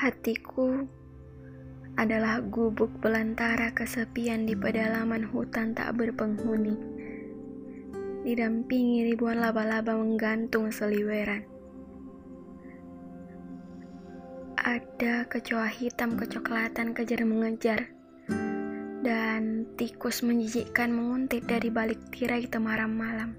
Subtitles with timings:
[0.00, 0.88] Hatiku
[2.00, 6.72] adalah gubuk belantara kesepian di pedalaman hutan tak berpenghuni.
[8.24, 11.44] Didampingi ribuan laba-laba menggantung seliweran.
[14.56, 17.92] Ada kecoa hitam kecoklatan kejar mengejar
[19.04, 23.36] dan tikus menjijikkan menguntit dari balik tirai temaram malam.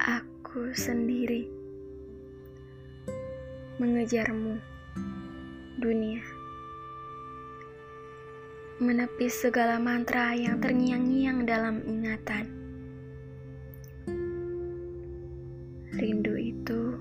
[0.00, 1.57] Aku sendiri
[3.78, 4.58] mengejarmu,
[5.78, 6.18] dunia.
[8.82, 12.50] Menepis segala mantra yang terngiang-ngiang dalam ingatan.
[15.94, 16.98] Rindu itu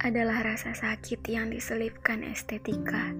[0.00, 3.12] adalah rasa sakit yang diselipkan estetika.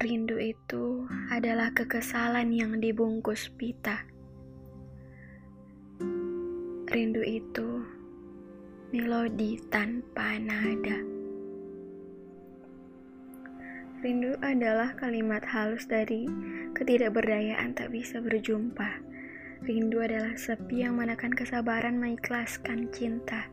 [0.00, 4.08] Rindu itu adalah kekesalan yang dibungkus pita.
[6.88, 7.84] Rindu itu
[8.90, 10.98] melodi tanpa nada.
[14.04, 16.28] Rindu adalah kalimat halus dari
[16.76, 19.14] ketidakberdayaan tak bisa berjumpa
[19.64, 23.48] Rindu adalah sepi yang menekan kesabaran mengikhlaskan cinta.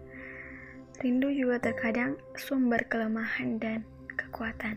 [0.99, 3.87] Rindu juga terkadang sumber kelemahan dan
[4.19, 4.75] kekuatan.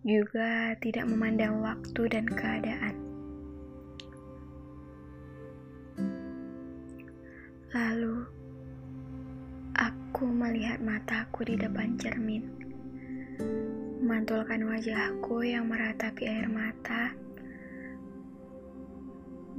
[0.00, 2.96] Juga tidak memandang waktu dan keadaan.
[7.76, 8.24] Lalu,
[10.18, 12.42] aku melihat mataku di depan cermin.
[14.02, 17.14] Memantulkan wajahku yang meratapi air mata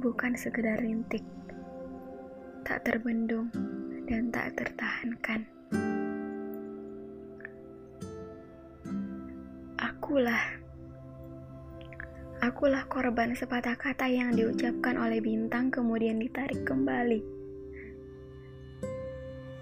[0.04, 1.24] bukan sekedar rintik,
[2.68, 3.48] tak terbendung
[4.04, 5.48] dan tak tertahankan.
[9.80, 10.44] Akulah,
[12.44, 17.39] akulah korban sepatah kata yang diucapkan oleh bintang kemudian ditarik kembali.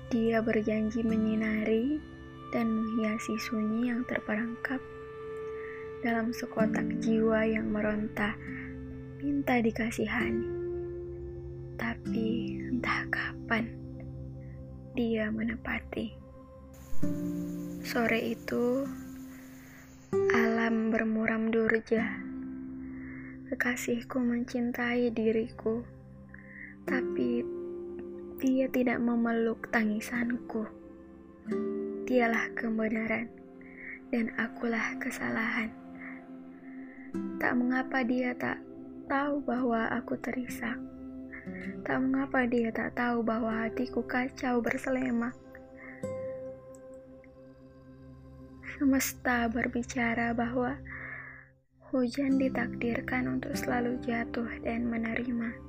[0.08, 2.00] Dia berjanji menyinari
[2.48, 4.80] dan menghiasi sunyi yang terperangkap
[6.00, 8.32] dalam sekotak jiwa yang meronta
[9.20, 10.48] minta dikasihani.
[11.76, 13.68] Tapi entah kapan
[14.96, 16.16] dia menepati.
[17.84, 18.88] Sore itu
[20.32, 22.16] alam bermuram durja.
[23.52, 25.84] Kekasihku mencintai diriku,
[26.88, 27.57] tapi
[28.38, 30.62] dia tidak memeluk tangisanku.
[32.06, 33.26] Dialah kebenaran
[34.14, 35.74] dan akulah kesalahan.
[37.42, 38.62] Tak mengapa dia tak
[39.10, 40.78] tahu bahwa aku terisak.
[41.82, 45.34] Tak mengapa dia tak tahu bahwa hatiku kacau berselemak.
[48.78, 50.78] Semesta berbicara bahwa
[51.90, 55.67] hujan ditakdirkan untuk selalu jatuh dan menerima.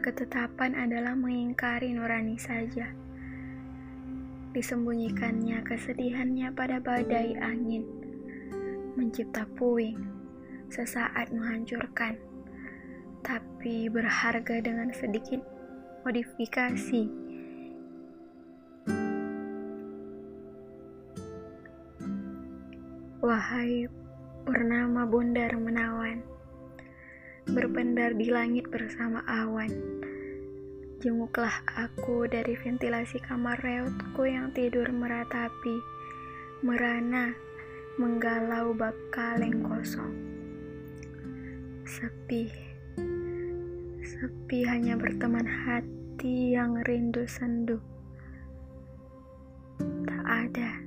[0.00, 2.88] Ketetapan adalah mengingkari nurani saja.
[4.56, 7.84] Disembunyikannya kesedihannya pada badai angin,
[8.96, 10.00] mencipta puing
[10.72, 12.16] sesaat menghancurkan,
[13.20, 15.44] tapi berharga dengan sedikit
[16.08, 17.04] modifikasi.
[23.22, 23.86] Wahai
[24.48, 26.31] purnama bundar menawan,
[27.50, 29.70] berpendar di langit bersama awan.
[31.02, 35.76] Jenguklah aku dari ventilasi kamar reutku yang tidur meratapi,
[36.62, 37.34] merana,
[37.98, 40.14] menggalau bak kaleng kosong.
[41.82, 42.46] Sepi,
[44.06, 47.82] sepi hanya berteman hati yang rindu sendu.
[50.06, 50.78] Tak ada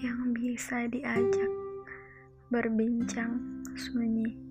[0.00, 1.52] yang bisa diajak
[2.48, 4.47] berbincang sunyi.